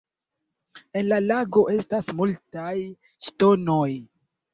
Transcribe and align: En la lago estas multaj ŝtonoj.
En 1.01 1.03
la 1.11 1.19
lago 1.31 1.65
estas 1.73 2.09
multaj 2.21 2.73
ŝtonoj. 3.29 3.91